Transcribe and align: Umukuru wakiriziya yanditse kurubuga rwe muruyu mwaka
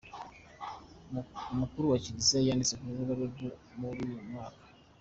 Umukuru 1.53 1.91
wakiriziya 1.91 2.39
yanditse 2.47 2.73
kurubuga 2.79 3.13
rwe 3.29 3.47
muruyu 3.79 4.17
mwaka 4.29 4.63